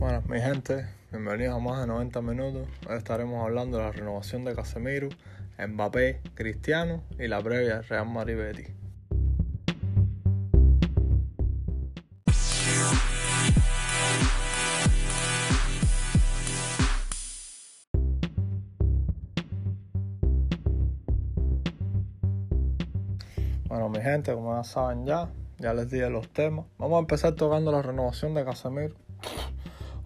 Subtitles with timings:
[0.00, 2.66] Bueno, mi gente, bienvenidos a más de 90 minutos.
[2.88, 5.10] Hoy estaremos hablando de la renovación de Casemiro,
[5.58, 8.68] Mbappé, Cristiano y la previa Real Madrid.
[23.68, 26.64] Bueno, mi gente, como ya saben ya, ya les dije los temas.
[26.78, 29.09] Vamos a empezar tocando la renovación de Casemiro.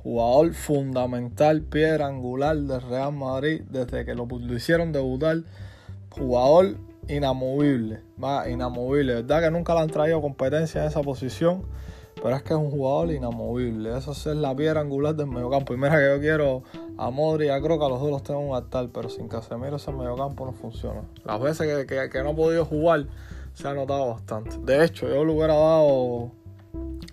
[0.05, 5.39] Jugador fundamental, piedra angular del Real Madrid desde que lo, hicieron debutar.
[6.11, 6.77] Jugador
[7.09, 9.15] inamovible, va, inamovible.
[9.15, 11.63] Verdad que nunca le han traído competencia en esa posición,
[12.23, 13.97] pero es que es un jugador inamovible.
[13.97, 15.73] Esa es la piedra angular del mediocampo.
[15.73, 16.63] Y mira que yo quiero
[16.99, 19.27] a Modri y a Kroos, a los dos los tengo en un altar, pero sin
[19.29, 21.01] Casemiro ese mediocampo no funciona.
[21.25, 23.07] Las veces que, no ha podido jugar
[23.55, 24.59] se ha notado bastante.
[24.59, 26.31] De hecho, yo le hubiera dado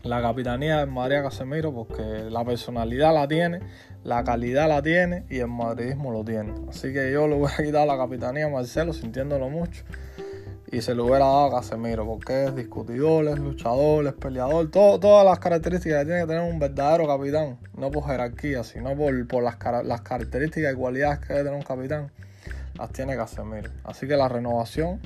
[0.03, 3.59] la capitanía de María Casemiro porque la personalidad la tiene,
[4.03, 6.53] la calidad la tiene y el madridismo lo tiene.
[6.69, 9.83] Así que yo le hubiera quitado la capitanía a Marcelo sintiéndolo mucho
[10.71, 15.25] y se lo hubiera dado a Casemiro porque es discutidor, es luchador, es peleador, todas
[15.25, 19.43] las características que tiene que tener un verdadero capitán, no por jerarquía, sino por, por
[19.43, 22.11] las, las características y cualidades que debe tener un capitán,
[22.77, 23.69] las tiene Casemiro.
[23.83, 25.01] Así que la renovación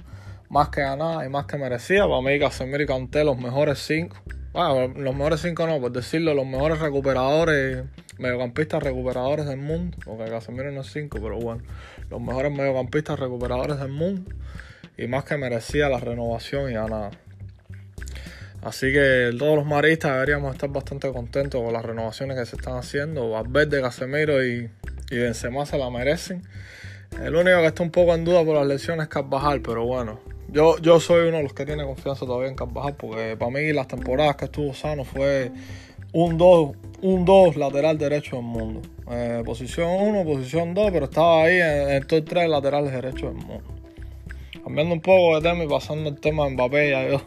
[0.50, 2.08] más que ganada y más que merecida.
[2.08, 4.18] Para mí, Casemiro y Canté, los mejores cinco.
[4.56, 7.84] Bueno, los mejores cinco no, por decirlo, los mejores recuperadores,
[8.18, 9.98] mediocampistas recuperadores del mundo.
[10.06, 11.62] Porque Casemiro no es cinco, pero bueno,
[12.10, 14.32] los mejores mediocampistas recuperadores del mundo.
[14.98, 17.12] Y más que merecía la renovación y ganada.
[18.62, 22.78] Así que todos los maristas deberíamos estar bastante contentos con las renovaciones que se están
[22.78, 23.32] haciendo.
[23.32, 24.70] Valverde, Casemiro y,
[25.12, 26.44] y Benzema se la merecen.
[27.22, 30.22] El único que está un poco en duda por las lesiones es Carvajal, pero bueno,
[30.56, 33.74] yo, yo soy uno de los que tiene confianza todavía en Carvajal porque para mí
[33.74, 35.52] las temporadas que estuvo sano fue
[36.14, 38.82] un 2 un dos lateral derecho del mundo.
[39.12, 43.46] Eh, posición 1, posición 2, pero estaba ahí en, en todos tres laterales derechos del
[43.46, 43.64] mundo.
[44.64, 47.22] Cambiando un poco de tema y pasando el tema de Mbappé, ya yo,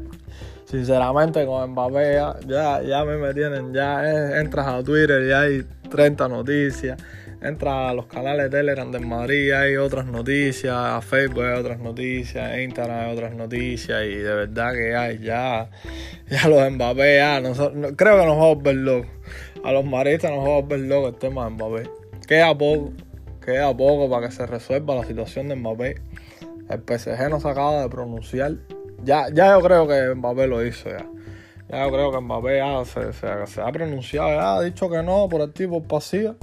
[0.64, 2.14] sinceramente con Mbappé
[2.46, 7.02] ya, ya, me tienen, ya entras a Twitter y hay 30 noticias
[7.42, 11.78] entra a los canales de Telegram de Madrid, hay otras noticias, a Facebook hay otras
[11.78, 15.70] noticias, a Instagram hay otras noticias y de verdad que hay ya,
[16.28, 19.10] ya los Mbappé, nosotros, creo que nos vamos a volver locos.
[19.64, 21.90] A los maristas nos vamos a volver locos el tema de Mbappé.
[22.26, 22.92] Queda poco,
[23.44, 25.96] queda poco para que se resuelva la situación de Mbappé.
[26.68, 28.52] El PSG no se acaba de pronunciar.
[29.02, 31.06] Ya, ya yo creo que Mbappé lo hizo ya.
[31.70, 35.52] Ya creo que Mbappé se, se, ha pronunciado, ya ha dicho que no por el
[35.52, 36.34] tipo pasiva.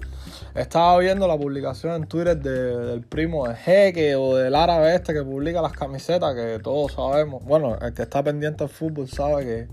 [0.56, 5.24] Estaba viendo la publicación en Twitter del primo de Jeque o del árabe este que
[5.24, 7.44] publica las camisetas, que todos sabemos.
[7.44, 9.68] Bueno, el que está pendiente del fútbol sabe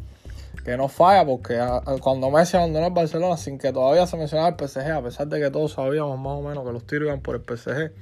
[0.64, 1.56] que, no falla, porque
[2.00, 5.38] cuando Messi abandonó el Barcelona sin que todavía se mencionara el PSG, a pesar de
[5.38, 7.92] que todos sabíamos más o menos que los tiros iban por el PSG.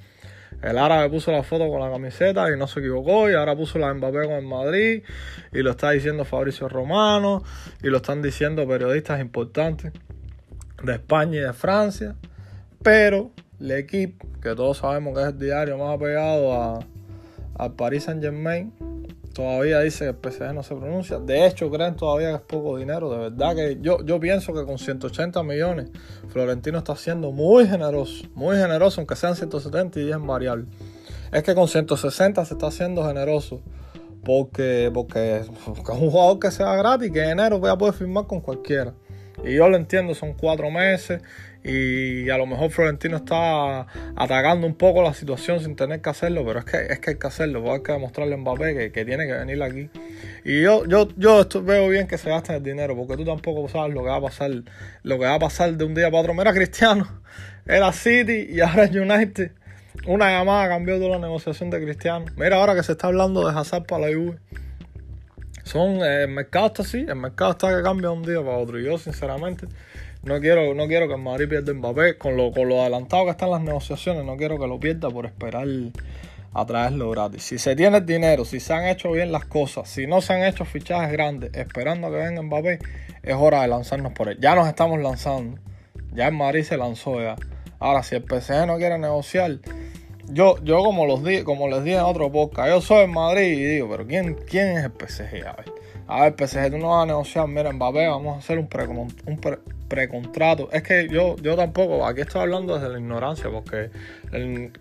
[0.63, 3.29] El árabe puso la foto con la camiseta y no se equivocó.
[3.29, 5.03] Y ahora puso la Mbappé con el Madrid.
[5.53, 7.43] Y lo está diciendo Fabricio Romano.
[7.83, 9.93] Y lo están diciendo periodistas importantes
[10.83, 12.15] de España y de Francia.
[12.83, 13.33] Pero
[13.71, 16.81] equipo que todos sabemos que es el diario más apegado a,
[17.55, 18.73] al Paris Saint Germain,
[19.33, 21.19] todavía dice que el PSG no se pronuncia.
[21.19, 23.11] De hecho, creen todavía que es poco dinero.
[23.11, 25.91] De verdad que yo, yo pienso que con 180 millones,
[26.29, 28.25] Florentino está siendo muy generoso.
[28.35, 30.65] Muy generoso, aunque sean 170 y 10 en variable.
[31.33, 33.61] Es que con 160 se está haciendo generoso.
[34.25, 38.27] Porque, porque, es un jugador que sea gratis, que en enero voy a poder firmar
[38.27, 38.95] con cualquiera.
[39.45, 41.23] Y yo lo entiendo, son cuatro meses
[41.65, 43.87] y a lo mejor Florentino está
[44.17, 47.17] atacando un poco la situación sin tener que hacerlo, pero es que, es que hay
[47.19, 49.89] que hacerlo, hay que demostrarle a Mbappé que, que, tiene que venir aquí.
[50.45, 53.95] Y yo, yo, yo veo bien que se gasten el dinero, porque tú tampoco sabes
[53.95, 54.51] lo que va a pasar,
[55.03, 56.35] lo que va a pasar de un día para otro.
[56.35, 57.23] Mira, Cristiano,
[57.65, 59.53] era City y ahora es United.
[60.07, 62.25] Una llamada cambió toda la negociación de Cristiano.
[62.37, 64.39] Mira ahora que se está hablando de Hazard para la Juve.
[65.63, 68.57] Son, eh, el mercado está así, el mercado está que cambia de un día para
[68.57, 68.81] otro.
[68.81, 69.69] Y yo, sinceramente,
[70.25, 72.17] no quiero, no quiero que el Madrid pierda Mbappé.
[72.17, 75.27] Con lo, con lo adelantado que están las negociaciones, no quiero que lo pierda por
[75.27, 75.67] esperar
[76.55, 77.43] a traerlo gratis.
[77.43, 80.45] Si se tiene dinero, si se han hecho bien las cosas, si no se han
[80.45, 82.79] hecho fichajes grandes esperando a que venga Mbappé,
[83.23, 84.39] es hora de lanzarnos por él.
[84.41, 85.59] Ya nos estamos lanzando.
[86.15, 87.37] Ya el Madrid se lanzó ya.
[87.79, 89.59] Ahora, si el PSG no quiere negociar,
[90.29, 93.59] yo, yo como, los di, como les dije en otro podcast, yo soy el Madrid
[93.59, 95.47] y digo, pero ¿quién, quién es el PSG?
[95.47, 95.73] A ver,
[96.07, 98.87] a ver, PSG, tú no vas a negociar, mira, Mbappé, vamos a hacer un, pre,
[98.87, 99.37] un
[99.93, 100.71] precontrato.
[100.73, 103.91] Es que yo, yo tampoco, aquí estoy hablando desde la ignorancia, porque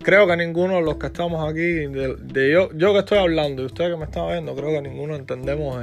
[0.02, 3.66] creo que ninguno de los que estamos aquí, de, yo, yo que estoy hablando y
[3.66, 5.76] ustedes que me están viendo, creo que ninguno entendemos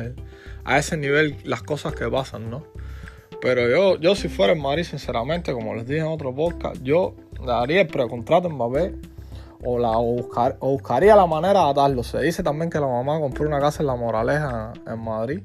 [0.66, 2.64] a ese nivel las cosas que pasan, ¿no?
[3.40, 7.14] Pero yo, yo si fuera el Madrid, sinceramente, como les dije en otro podcast, yo
[7.46, 8.96] daría el precontrato en Mbappé
[9.64, 12.02] o, la, buscar, o buscaría la manera de atarlo.
[12.04, 15.42] Se dice también que la mamá compró una casa en La Moraleja, en Madrid.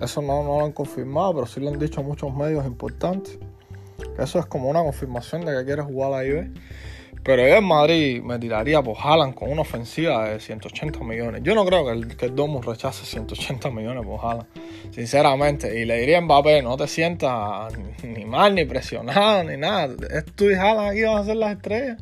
[0.00, 3.38] Eso no, lo han confirmado, pero sí lo han dicho muchos medios importantes.
[4.18, 6.50] Eso es como una confirmación de que quiere jugar la IB.
[7.22, 11.42] Pero yo en Madrid me tiraría por Haaland con una ofensiva de 180 millones.
[11.44, 14.46] Yo no creo que el, que el rechace 180 millones por Haaland,
[14.90, 15.78] sinceramente.
[15.78, 19.94] Y le diría a Mbappé, no te sientas ni mal, ni presionado, ni nada.
[20.34, 21.98] Tú y Haaland aquí van a ser las estrellas.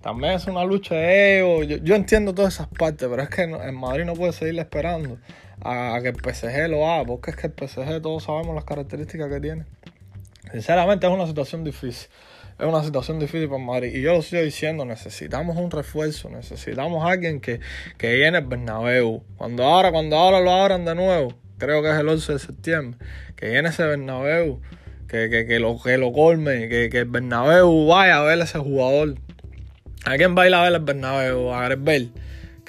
[0.00, 1.64] También es una lucha de ego.
[1.64, 5.18] Yo, entiendo todas esas partes, pero es que en Madrid no puede seguir esperando
[5.64, 9.28] a, que el PSG lo haga, porque es que el PSG todos sabemos las características
[9.28, 9.64] que tiene.
[10.50, 12.08] Sinceramente es una situación difícil.
[12.58, 13.94] Es una situación difícil para Madrid.
[13.94, 17.60] Y yo lo sigo diciendo, necesitamos un refuerzo, necesitamos alguien que,
[17.96, 19.22] que llene el Bernabéu.
[19.36, 22.98] Cuando ahora, cuando ahora lo abran de nuevo, creo que es el 11 de septiembre,
[23.36, 24.60] que llene ese Bernabéu,
[25.08, 28.44] que, que, que lo, que lo colme, que, que el Bernabéu vaya a ver a
[28.44, 29.16] ese jugador
[30.04, 31.54] ¿A quién va a ver el Bernabéu?
[31.54, 31.68] A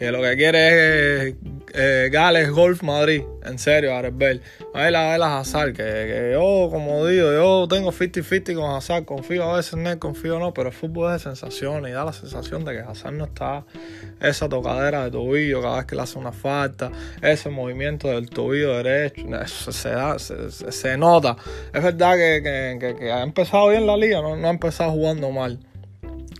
[0.04, 1.36] que lo que quiere es
[1.74, 3.92] eh, Gales Golf Madrid, en serio.
[3.92, 8.76] Va a ir a ver a Hazard, que, yo, como digo, yo tengo 50-50 con
[8.76, 11.94] Hazard, confío a veces en él, confío no, pero el fútbol es de sensaciones y
[11.94, 13.64] da la sensación de que Hazard no está
[14.20, 16.92] esa tocadera de tobillo cada vez que le hace una falta,
[17.22, 19.24] ese movimiento del tobillo derecho,
[19.72, 21.38] se, da, se, nota.
[21.74, 25.60] Es verdad que, ha empezado bien la liga, no ha empezado jugando mal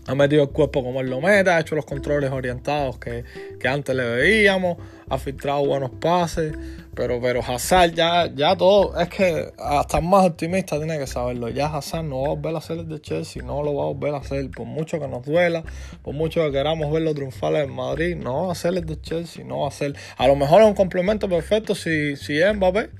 [0.06, 3.24] ha metido el cuerpo como él lo mete, ha hecho los controles orientados que,
[3.66, 4.76] antes le veíamos,
[5.08, 6.52] ha filtrado buenos pases,
[6.94, 11.66] pero, pero Hazard ya, ya todo, es que hasta más optimista tiene que saberlo, ya
[11.66, 14.14] Hazard no va a volver a ser el de Chelsea, no lo va a volver
[14.14, 15.64] a hacer, por mucho que nos duela,
[16.02, 19.44] por mucho que queramos verlo triunfar en Madrid, no va a ser el de Chelsea,
[19.44, 22.90] no va a ser, a lo mejor es un complemento perfecto si, si es Mbappé,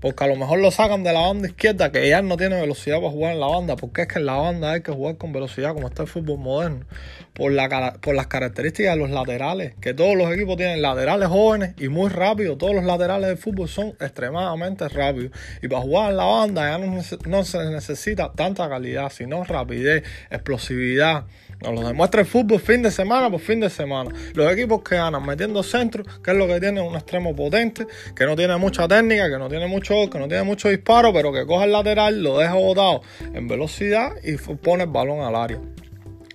[0.00, 2.96] porque a lo mejor lo sacan de la banda izquierda, que ya no tiene velocidad
[2.96, 5.32] para jugar en la banda, porque es que en la banda hay que jugar con
[5.32, 6.84] velocidad, como está el fútbol moderno,
[7.32, 11.74] por, la, por las características de los laterales, que todos los equipos tienen laterales jóvenes
[11.78, 16.16] y muy rápidos, todos los laterales del fútbol son extremadamente rápidos, y para jugar en
[16.16, 21.24] la banda ya no, no se necesita tanta calidad, sino rapidez, explosividad,
[21.60, 24.10] nos lo demuestra el fútbol fin de semana por fin de semana.
[24.34, 28.26] Los equipos que ganan metiendo centro, que es lo que tiene un extremo potente, que
[28.26, 31.46] no tiene mucha técnica, que no tiene mucho, que no tiene mucho disparo, pero que
[31.46, 35.60] coge el lateral, lo deja botado en velocidad y pone el balón al área.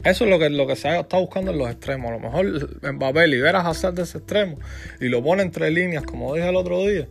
[0.04, 2.10] Eso es lo que, lo que se está buscando en los extremos.
[2.10, 4.58] A lo mejor Mbappé libera a Hazard de ese extremo
[5.00, 7.08] y lo pone entre líneas, como dije el otro día.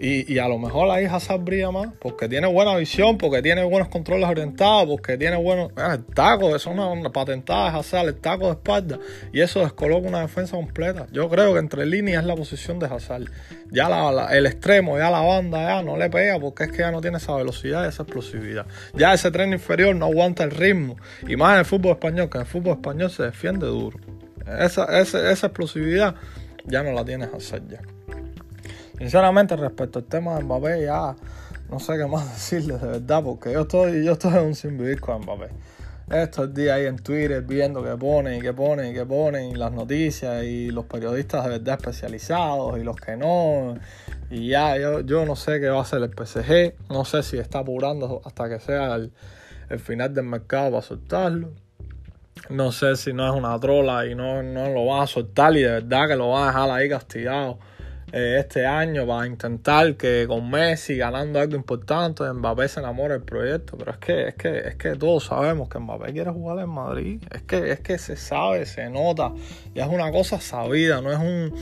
[0.00, 3.88] Y, a lo mejor ahí Hazard brilla más porque tiene buena visión, porque tiene buenos
[3.88, 5.72] controles orientados, porque tiene buenos.
[5.76, 8.98] El taco, eso es una, patentada de Hazard, el taco de espalda.
[9.32, 11.06] Y eso descoloca una defensa completa.
[11.10, 13.24] Yo creo que entre líneas es la posición de Hazard.
[13.70, 13.88] Ya
[14.30, 17.16] el extremo, ya la banda, ya no le pega porque es que ya no tiene
[17.16, 18.66] esa velocidad y esa explosividad.
[18.94, 20.96] Ya ese tren inferior no aguanta el ritmo.
[21.26, 23.98] Y más en el fútbol español, que en el fútbol español se defiende duro.
[24.60, 26.14] Esa, esa, esa explosividad
[26.66, 27.80] ya no la tiene Hazard ya.
[28.98, 31.14] Sinceramente, respecto al tema de Mbappé, ya
[31.70, 34.76] no sé qué más decirles de verdad, porque yo estoy, yo estoy en un sin
[34.76, 35.50] vivir con Mbappé.
[36.10, 39.72] Estos días ahí en Twitter viendo que ponen y que ponen y que ponen las
[39.72, 43.74] noticias y los periodistas de verdad especializados y los que no.
[44.30, 47.36] Y ya yo, yo no sé qué va a hacer el PSG, no sé si
[47.36, 49.12] está apurando hasta que sea el,
[49.78, 51.50] final del mercado para soltarlo.
[52.48, 55.62] No sé si no es una trola y no, no lo van a soltar y
[55.62, 57.58] de verdad que lo van a dejar ahí castigado
[58.12, 63.22] eh, este año para intentar que con Messi ganando algo importante, Mbappé se enamore del
[63.22, 63.76] proyecto.
[63.76, 67.22] Pero es que, es que, es que todos sabemos que Mbappé quiere jugar en Madrid.
[67.34, 69.32] Es que, es que se sabe, se nota.
[69.74, 71.54] Y es una cosa sabida, no es un.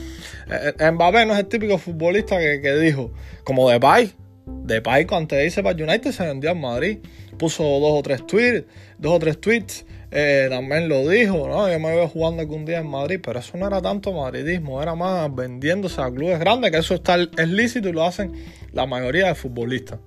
[0.49, 3.11] Eh, eh, Mbappé no es el típico futbolista que, que dijo,
[3.43, 4.13] como Depay.
[4.45, 6.99] Depay cuando dice para United se vendió en Madrid.
[7.37, 8.65] Puso dos o tres tweets,
[8.97, 11.69] dos o tres tweets eh, también lo dijo, ¿no?
[11.69, 14.95] Yo me veo jugando algún día en Madrid, pero eso no era tanto madridismo, era
[14.95, 18.31] más vendiéndose a clubes grandes, que eso está, es lícito y lo hacen
[18.71, 19.99] la mayoría de futbolistas.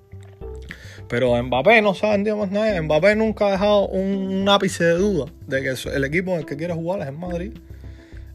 [1.07, 2.81] Pero Mbappé no se ha vendido más nada.
[2.81, 6.55] Mbappé nunca ha dejado un, ápice de duda de que el equipo en el que
[6.55, 7.51] quiere jugar es en Madrid.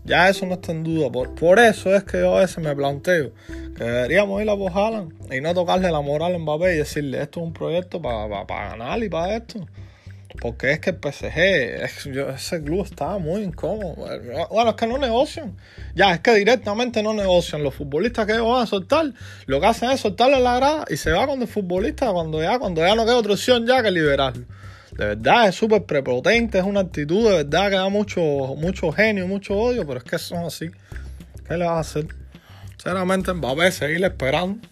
[0.05, 1.11] Ya eso no está en duda.
[1.11, 3.33] Por, eso es que yo a veces me planteo
[3.77, 4.73] que deberíamos ir a por
[5.35, 9.03] y no tocarle la moral a Mbappé y decirle esto es un proyecto para ganar
[9.03, 9.67] y para esto.
[10.41, 11.39] Porque es que el PSG,
[12.35, 13.95] ese club está muy incómodo.
[14.51, 15.57] Bueno, es que no negocian.
[15.95, 17.63] Ya, es que directamente no negocian.
[17.63, 19.13] Los futbolistas que ellos van a soltar,
[19.47, 22.59] lo que hacen es soltarle la grada y se va con el futbolista cuando ya,
[22.59, 24.45] cuando ya no queda otra opción ya que liberarlo.
[24.97, 29.27] De verdad, es súper prepotente, es una actitud de verdad que da mucho, mucho genio,
[29.27, 30.71] mucho odio, pero es que son así.
[31.47, 32.07] ¿Qué le vas a hacer?
[32.71, 34.67] Sinceramente, Mbappé, seguir esperando.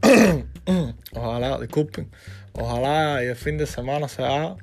[1.12, 2.10] ojalá, disculpen,
[2.52, 4.56] ojalá y el fin de semana se haga.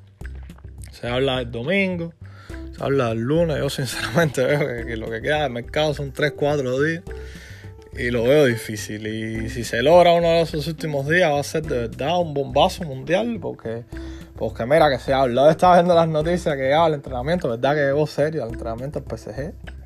[1.01, 2.13] Se habla el domingo,
[2.77, 3.57] se habla el lunes.
[3.57, 7.03] Yo sinceramente veo que, lo que queda del mercado son 3, 4 días.
[7.97, 9.07] Y lo veo difícil.
[9.07, 12.35] Y si se logra uno de esos últimos días, va a ser de verdad un
[12.35, 13.39] bombazo mundial.
[13.41, 13.83] Porque,
[14.37, 15.49] porque mira que se habla.
[15.49, 17.73] Estaba viendo las noticias que llegaba el entrenamiento, ¿verdad?
[17.73, 19.80] Que llegó serio al entrenamiento del PSG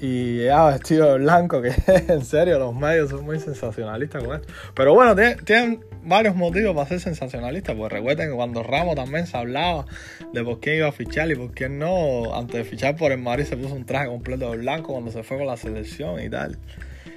[0.00, 1.72] y ya vestido de blanco, que
[2.08, 4.52] en serio los medios son muy sensacionalistas con esto.
[4.74, 9.36] Pero bueno, tienen, varios motivos para ser sensacionalistas, porque recuerden que cuando Ramos también se
[9.36, 9.86] hablaba
[10.32, 13.18] de por quién iba a fichar y por quién no, antes de fichar por el
[13.18, 16.30] Madrid se puso un traje completo de blanco cuando se fue con la selección y
[16.30, 16.58] tal.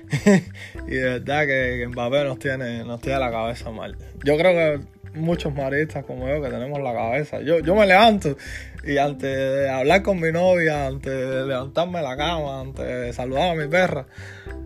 [0.88, 3.96] y de verdad que, Mbappé nos tiene, nos tiene la cabeza mal.
[4.24, 7.42] Yo creo que muchos maristas como yo que tenemos la cabeza.
[7.42, 8.36] Yo, yo me levanto
[8.84, 13.56] y antes de hablar con mi novia, antes levantarme la cama, antes de saludar a
[13.56, 14.06] mi perra,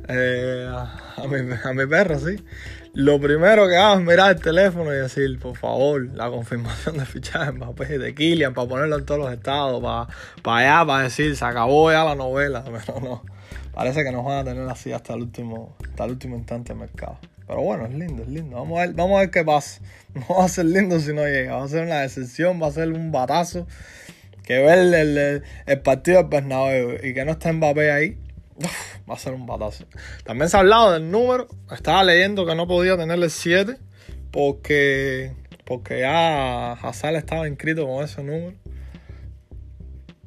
[0.08, 2.38] eh, a, mi, a mi perra, sí.
[2.96, 7.06] Lo primero que hago es mirar el teléfono y decir, por favor, la confirmación de
[7.06, 10.08] fichaje de de Kilian, para ponerlo en todos los estados, para,
[10.44, 12.64] para allá, para decir, se acabó ya la novela.
[12.86, 13.24] Pero no,
[13.74, 16.80] parece que nos van a tener así hasta el último, hasta el último instante de
[16.80, 17.18] mercado.
[17.48, 18.56] Pero bueno, es lindo, es lindo.
[18.56, 19.82] Vamos a ver, vamos a ver qué pasa.
[20.14, 21.56] No va a ser lindo si no llega.
[21.56, 23.66] Va a ser una decepción, va a ser un batazo.
[24.44, 28.18] Que ver el, el, partido del Bernabéu y que no esté Mbappé ahí,
[29.10, 29.86] va a ser un batazo.
[30.24, 31.48] También se ha hablado del número.
[31.72, 33.78] Estaba leyendo que no podía tenerle 7
[34.32, 35.32] porque,
[35.66, 38.54] porque ya Hazard estaba inscrito con ese número.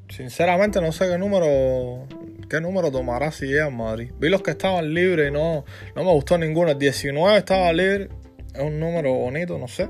[0.08, 2.06] Sinceramente no sé qué número
[2.48, 4.12] qué número tomará si llega Madrid.
[4.18, 6.70] Vi los que estaban libres y no, no me gustó ninguno.
[6.70, 8.08] El 19 estaba libre.
[8.54, 9.88] Es un número bonito, no sé.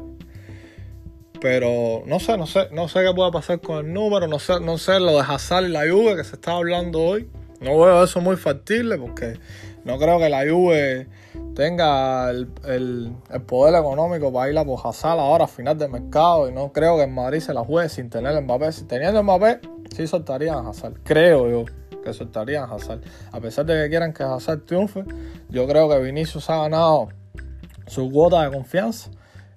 [1.41, 4.59] Pero no sé, no sé, no sé qué pueda pasar con el número, no sé,
[4.61, 7.29] no sé lo de Hazard y la Juve que se está hablando hoy.
[7.61, 9.39] No veo eso muy factible porque
[9.85, 11.09] no creo que la Juve
[11.55, 12.49] tenga el,
[13.47, 16.97] poder económico para ir a por Hazard ahora a final de mercado y no creo
[16.97, 18.73] que en Madrid se la juegue sin tener el Mbappé.
[18.73, 19.61] Si teniendo el Mbappé,
[19.95, 21.65] sí soltarían a Hazard, creo yo
[22.07, 23.01] que soltarían a Hazard.
[23.33, 25.05] A pesar de que quieran que Hazard triunfe,
[25.49, 27.09] yo creo que Vinicius ha ganado
[27.87, 29.11] su cuota de confianza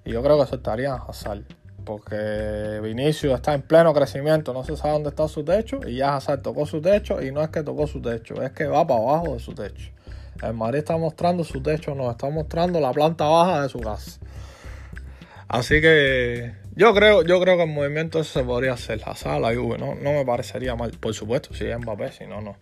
[0.04, 1.44] y yo creo que soltarían a Hazard.
[1.84, 6.16] Porque Vinicius está en pleno crecimiento, no se sabe dónde está su techo y ya
[6.16, 9.00] Hazard tocó su techo y no es que tocó su techo, es que va para
[9.00, 9.90] abajo de su techo.
[10.42, 14.20] El Madrid está mostrando su techo, no, está mostrando la planta baja de su casa.
[15.48, 19.02] Así que yo creo, yo creo que el movimiento ese se podría hacer.
[19.04, 20.90] Hazard, la Juve, no, no me parecería mal.
[20.92, 22.56] Por supuesto, si es Mbappé, si no, no.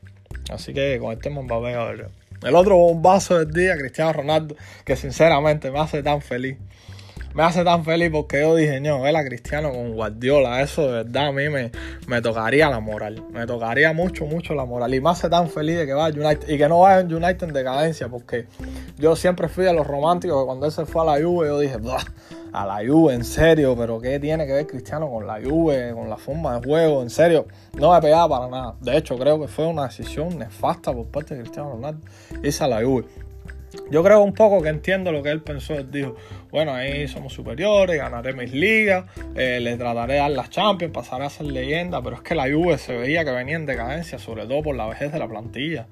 [0.51, 2.09] Así que con este Mbappé a ver.
[2.43, 6.57] El otro bombazo del día, Cristiano Ronaldo, que sinceramente me hace tan feliz
[7.35, 11.05] me hace tan feliz porque yo dije, no, ver a Cristiano con Guardiola, eso de
[11.05, 11.71] verdad a mí me,
[12.09, 13.23] me tocaría la moral.
[13.31, 14.93] Me tocaría mucho, mucho la moral.
[14.95, 17.45] Y me hace tan feliz de que vaya United y que no vaya en United
[17.45, 18.47] en decadencia, porque
[18.99, 21.61] yo siempre fui de los románticos que cuando él se fue a la Juve, yo
[21.61, 21.77] dije,
[22.53, 26.09] a la Juve, en serio, pero ¿qué tiene que ver Cristiano con la Juve, con
[26.09, 27.03] la forma de juego?
[27.03, 28.75] En serio, no me pegaba para nada.
[28.81, 32.01] De hecho, creo que fue una decisión nefasta por parte de Cristiano Ronaldo
[32.43, 33.05] irse a la Juve.
[33.91, 35.75] Yo creo un poco que entiendo lo que él pensó.
[35.75, 36.15] Él dijo,
[36.51, 41.27] bueno, ahí somos superiores, ganaré mis ligas, eh, le trataré de dar las Champions, pasaré
[41.27, 44.47] a ser leyenda, pero es que la Juve se veía que venía en decadencia, sobre
[44.47, 45.87] todo por la vejez de la plantilla.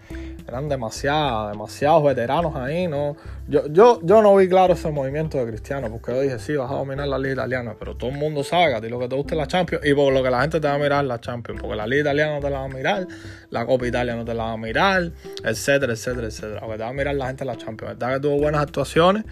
[0.48, 3.16] Eran demasiados, demasiados veteranos ahí, ¿no?
[3.48, 6.70] Yo, yo, yo no vi claro ese movimiento de Cristiano, porque yo dije, sí, vas
[6.70, 9.08] a dominar la liga italiana, pero todo el mundo sabe que a ti lo que
[9.08, 11.04] te gusta es la Champions, y por lo que la gente te va a mirar
[11.04, 13.06] la Champions, porque la liga italiana no te la va a mirar,
[13.50, 15.10] la Copa Italia no te la va a mirar,
[15.44, 16.60] etcétera, etcétera, etcétera.
[16.60, 17.98] Lo que te va a mirar la gente la Champions.
[17.98, 19.25] ¿Verdad que tuvo buenas actuaciones?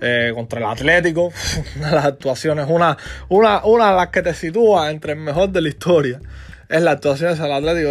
[0.00, 1.32] Eh, contra el Atlético,
[1.76, 2.98] una de las actuaciones, una,
[3.30, 6.20] una, una de las que te sitúa entre el mejor de la historia.
[6.68, 7.90] Es la actuación del Atlético.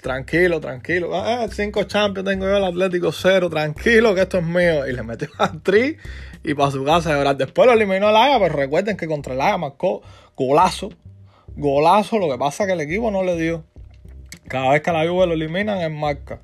[0.00, 1.10] tranquilo, tranquilo.
[1.12, 3.50] Ah, cinco champions tengo yo, el Atlético cero.
[3.50, 4.86] Tranquilo, que esto es mío.
[4.86, 5.96] Y le metió a tri
[6.44, 7.16] y para su casa.
[7.16, 7.34] ¿verdad?
[7.34, 10.02] Después lo eliminó el Haga, pero recuerden que contra el Haga marcó
[10.36, 10.90] golazo.
[11.56, 12.18] Golazo.
[12.18, 13.64] Lo que pasa es que el equipo no le dio.
[14.46, 16.40] Cada vez que la Juve lo eliminan, es marca.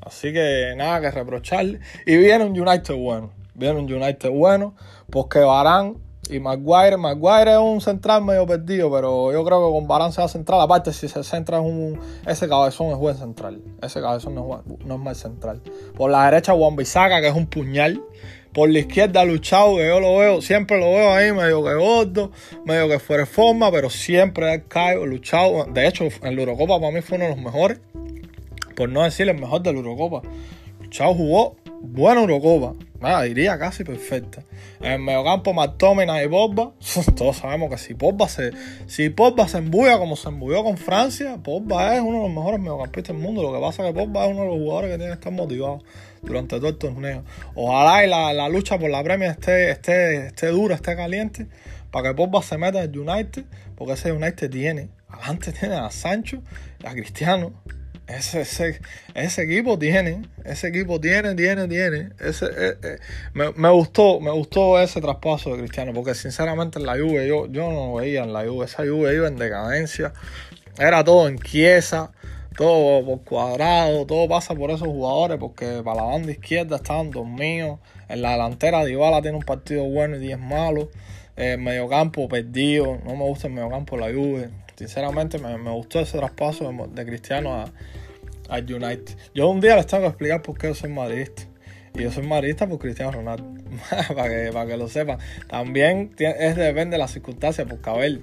[0.00, 1.80] Así que nada que reprocharle.
[2.06, 3.32] Y viene un United bueno.
[3.56, 4.74] Viene un United bueno,
[5.10, 5.96] porque Barán
[6.28, 10.20] y Maguire, Maguire es un central medio perdido, pero yo creo que con Barán se
[10.20, 10.60] va a central.
[10.60, 12.00] Aparte, si se centra en un.
[12.26, 13.60] Ese cabezón es buen central.
[13.82, 15.62] Ese cabezón no es, no es mal central.
[15.96, 18.02] Por la derecha, Juan Bisaca, que es un puñal.
[18.52, 22.30] Por la izquierda, Luchado, que yo lo veo, siempre lo veo ahí, medio que gordo,
[22.64, 25.66] medio que fuera de forma, pero siempre es Caio, Luchado.
[25.66, 27.80] De hecho, en la Eurocopa para mí fue uno de los mejores.
[28.74, 30.22] Por no decir el mejor de la Eurocopa.
[30.80, 34.42] Luchado jugó buena Eurocopa, nada, diría casi perfecta.
[34.80, 36.72] En el mediocampo McTominay y Pogba,
[37.16, 38.52] todos sabemos que si Pogba se,
[38.86, 42.60] si Pogba se embulla como se embulló con Francia, Pogba es uno de los mejores
[42.60, 43.42] mediocampistas del mundo.
[43.42, 45.32] Lo que pasa es que Pogba es uno de los jugadores que tiene que estar
[45.32, 45.82] motivado
[46.22, 47.24] durante todo el torneo.
[47.54, 51.46] Ojalá y la, lucha por la premia esté, esté, esté dura, esté caliente,
[51.90, 53.44] para que Pogba se meta en el United,
[53.76, 56.42] porque ese United tiene, adelante tiene a Sancho,
[56.84, 57.52] a Cristiano,
[58.06, 58.80] ese, ese,
[59.14, 62.10] ese, equipo tiene, ese equipo tiene, tiene, tiene.
[62.20, 62.98] Ese, eh, eh,
[63.34, 67.46] me, me, gustó, me gustó ese traspaso de Cristiano, porque sinceramente en la Juve yo,
[67.46, 70.12] yo no veía en la Juve, esa Juve iba en decadencia,
[70.78, 72.12] era todo en quiesa,
[72.56, 77.80] todo por cuadrado, todo pasa por esos jugadores, porque para la banda izquierda estaban dormidos,
[78.08, 80.88] en la delantera Dybala tiene un partido bueno y 10 malos,
[81.34, 86.18] el mediocampo perdido, no me gusta el mediocampo de la Juve, Sinceramente me, gustó ese
[86.18, 87.64] traspaso de, Cristiano
[88.48, 89.16] a, United.
[89.34, 91.42] Yo un día les tengo que explicar por qué yo soy madridista.
[91.94, 93.44] Y yo soy madridista por Cristiano Ronaldo.
[94.14, 95.18] para, que, para que lo sepan.
[95.48, 98.20] También es depende de las circunstancias, porque a ver,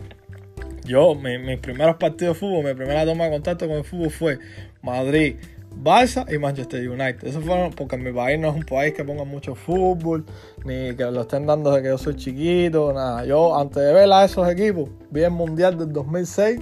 [0.86, 4.40] yo, mis primeros partidos de fútbol, mi primera toma de contacto con el fútbol fue
[4.82, 5.38] Madrid,
[5.76, 7.28] Barça y Manchester United.
[7.28, 10.26] Eso fue porque mi país no es un país que ponga mucho fútbol,
[10.66, 13.26] ni que lo estén dando desde que yo soy chiquito, nada.
[13.26, 16.60] Yo, antes de ver a esos equipos, vi el Mundial del 2006,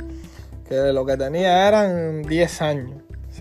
[0.67, 2.91] que lo que tenía eran 10 años.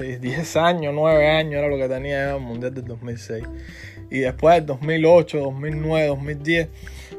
[0.01, 3.45] Sí, 10 años, 9 años era lo que tenía el Mundial del 2006.
[4.11, 6.69] Y después del 2008, 2009, 2010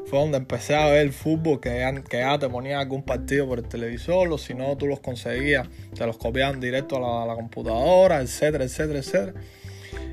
[0.07, 3.47] fue donde empecé a ver el fútbol, que ya, que ya te ponían algún partido
[3.47, 7.35] por el televisor, o si no, tú los conseguías, te los copiaban directo a la,
[7.35, 9.33] computadora, etcétera, etcétera, etcétera.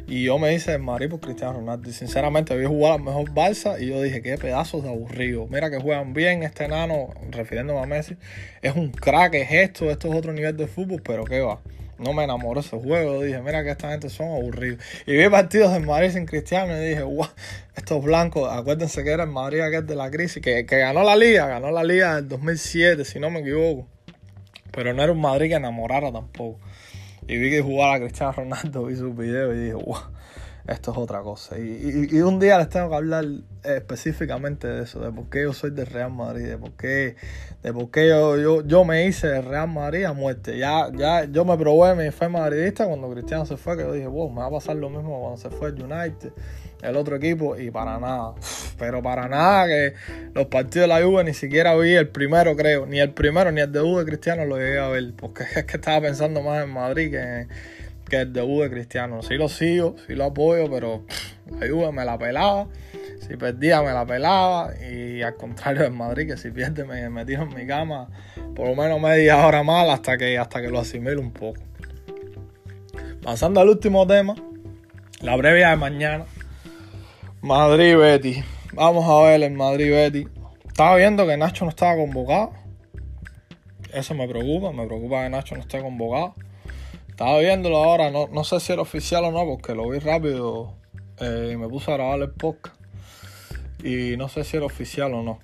[0.07, 1.89] Y yo me hice el Madrid Cristiano Ronaldo.
[1.89, 5.47] Y sinceramente vi jugar al mejor Barça y yo dije, qué pedazos de aburrido.
[5.47, 8.19] Mira que juegan bien este enano, refiriéndome a Messi.
[8.61, 11.63] Es un crack, es esto, esto es otro nivel de fútbol, pero qué va
[11.99, 13.23] no me enamoró ese juego.
[13.23, 14.83] Dije, mira que esta gente son aburridos.
[15.07, 17.29] Y vi partidos de Madrid sin Cristiano y dije, wow,
[17.77, 21.17] estos blancos, acuérdense que era el Madrid aquel de la crisis, que, que ganó la
[21.17, 23.87] liga, ganó la liga del 2007, si no me equivoco.
[24.71, 26.59] Pero no era un Madrid que enamorara tampoco.
[27.27, 29.99] Y vi que jugaba a Cristiano Ronaldo, vi sus videos y dije, wow,
[30.69, 31.59] esto es otra cosa.
[31.59, 33.25] Y, y, un día les tengo que hablar
[33.65, 37.17] específicamente de eso, de por qué yo soy del Real Madrid, de por qué,
[37.63, 40.59] de por qué yo, yo, yo me hice del Real Madrid a muerte.
[40.59, 44.07] Ya, ya yo me probé mi fe madridista cuando Cristiano se fue, que yo dije,
[44.07, 46.33] wow, me va a pasar lo mismo cuando se fue el United,
[46.83, 48.35] el otro equipo, y para nada.
[48.79, 49.95] Pero para nada que
[50.35, 53.63] los partidos de la Juve ni siquiera vi el primero, creo, ni el primero ni
[53.63, 56.71] el debut de Cristiano lo llegué a ver, porque es que estaba pensando más en
[56.71, 57.49] Madrid que
[58.09, 59.23] que el debut de Cristiano.
[59.23, 61.05] Sí lo sigo, sí lo apoyo, pero
[61.59, 62.67] la Juve me la pelaba.
[63.21, 64.73] Si perdía me la pelaba.
[64.91, 68.09] Y al contrario en Madrid, que si pierde me metí en mi cama
[68.59, 71.61] por lo menos media hora más hasta que, hasta que lo asimile un poco.
[73.23, 74.35] Pasando al último tema,
[75.21, 76.25] la previa de mañana.
[77.41, 78.43] Madrid-Betty.
[78.73, 80.27] Vamos a ver el Madrid-Betty.
[80.67, 82.51] Estaba viendo que Nacho no estaba convocado.
[83.93, 86.35] Eso me preocupa, me preocupa que Nacho no esté convocado.
[87.19, 90.75] Estaba viéndolo ahora, no, no sé si era oficial o no, porque lo vi rápido
[91.19, 92.77] eh, y me puse a grabar el podcast.
[93.83, 95.41] Y no sé si era oficial o no.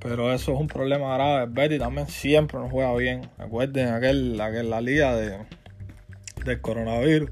[0.00, 1.46] Pero eso es un problema grave.
[1.48, 3.30] Betty también siempre nos juega bien.
[3.38, 5.38] Recuerden aquel, aquel la liga de,
[6.44, 7.30] del coronavirus.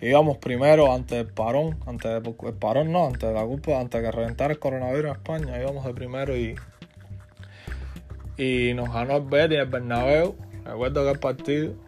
[0.00, 1.78] Que íbamos primero antes del parón.
[1.86, 5.16] Antes el parón no, antes de la culpa, antes de que reventara el coronavirus en
[5.16, 5.62] España.
[5.62, 6.56] Íbamos de primero y.
[8.36, 10.34] Y nos ganó el Betty en el Bernabéu.
[10.64, 11.85] Recuerdo que el partido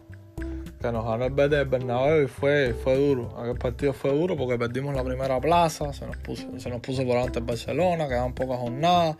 [0.81, 3.37] que nos ganó el Betis del Bernabéu y fue, fue duro.
[3.37, 7.03] Aquel partido fue duro porque perdimos la primera plaza, se nos puso, se nos puso
[7.03, 9.17] por delante el Barcelona, quedaban pocas jornadas,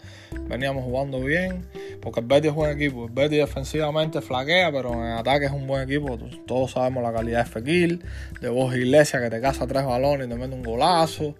[0.47, 1.65] veníamos jugando bien,
[2.01, 3.05] porque el Betis es buen equipo.
[3.05, 6.17] El Betis defensivamente flaquea, pero en ataque es un buen equipo.
[6.47, 7.99] Todos sabemos la calidad de Fekir,
[8.39, 11.35] de Vos Iglesias que te caza tres balones y te mete un golazo,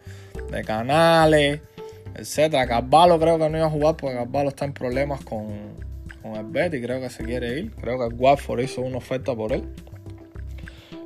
[0.52, 1.62] de Canales,
[2.16, 2.68] etcétera.
[2.68, 5.48] Carvalho creo que no iba a jugar porque Carvalho está en problemas con,
[6.22, 7.72] con el Betis, creo que se quiere ir.
[7.80, 9.64] Creo que el Watford hizo una oferta por él.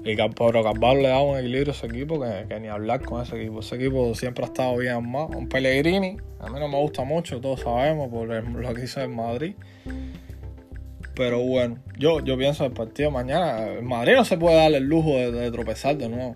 [0.06, 3.42] Y Pedro Carvalho le da un equilibrio a ese equipo que, ni hablar con ese
[3.42, 3.62] equipo.
[3.62, 5.28] Ese equipo siempre ha estado bien armado.
[5.28, 9.16] Un Pellegrini, a mí no me gusta mucho, todos sabemos, por lo que hizo en
[9.16, 9.56] Madrid.
[11.16, 13.66] Pero bueno, yo, yo pienso el partido mañana.
[13.66, 16.36] El Madrid no se puede dar el lujo de, tropezar de nuevo.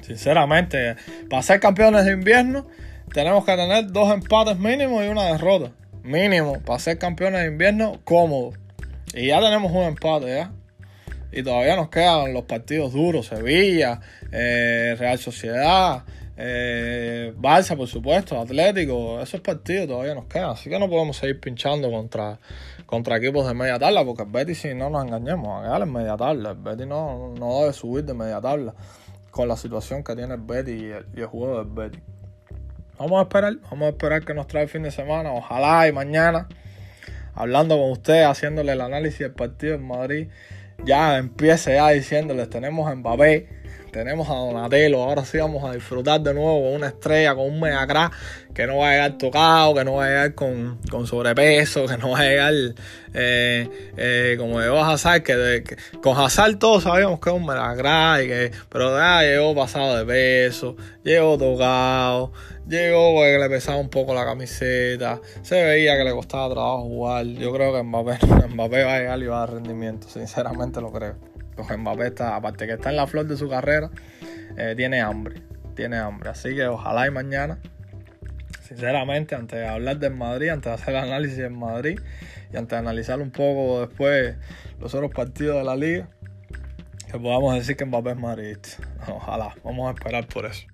[0.00, 0.96] Sinceramente,
[1.28, 2.66] para ser campeones de invierno,
[3.12, 5.72] tenemos que tener dos empates mínimos y una derrota.
[6.02, 8.52] Mínimo, para ser campeones de invierno, cómodo.
[9.12, 10.52] Y ya tenemos un empate, ¿ya?
[11.36, 14.00] Y todavía nos quedan los partidos duros, Sevilla,
[14.32, 16.02] eh, Real Sociedad,
[16.34, 21.38] eh, Barça, por supuesto, Atlético, esos partidos todavía nos quedan, así que no podemos seguir
[21.38, 22.38] pinchando contra,
[22.86, 25.92] contra equipos de media tabla, porque el Betis, si no nos engañemos, a quedar en
[25.92, 28.74] media tabla, el Betis no, no debe subir de media tabla.
[29.30, 31.98] con la situación que tiene el Betty y el, juego del Betty.
[32.98, 35.92] Vamos a esperar, vamos a esperar que nos trae el fin de semana, ojalá y
[35.92, 36.48] mañana,
[37.34, 40.28] hablando con ustedes, haciéndole el análisis del partido en Madrid,
[40.84, 43.48] ya empiece ya diciéndoles, tenemos a Mbappé,
[43.96, 47.58] tenemos a Donatello, ahora sí vamos a disfrutar de nuevo con una estrella, con un
[47.58, 48.12] mega crack
[48.52, 51.96] que no va a llegar tocado, que no va a llegar con, con sobrepeso, que
[51.96, 52.52] no va a llegar
[53.14, 57.74] eh, eh, como llegó Hazard, que, que, con Hazard todos sabíamos que es un mega
[57.74, 62.32] crack, que, pero llegó pasado de peso, llegó tocado,
[62.68, 67.24] llegó porque le pesaba un poco la camiseta, se veía que le costaba trabajo jugar,
[67.24, 68.18] yo creo que Mbappé,
[68.50, 71.35] Mbappé va a llegar y va a dar rendimiento, sinceramente lo creo.
[71.56, 73.90] Pues Mbappé está, aparte que está en la flor de su carrera,
[74.56, 75.42] eh, tiene hambre,
[75.74, 76.30] tiene hambre.
[76.30, 77.58] Así que ojalá y mañana,
[78.62, 81.98] sinceramente, antes de hablar del Madrid, antes de hacer el análisis del Madrid
[82.52, 84.36] y antes de analizar un poco después
[84.78, 86.08] los otros partidos de la liga,
[87.10, 88.76] que podamos decir que Mbappé es madridista.
[89.08, 90.66] Ojalá, vamos a esperar por eso.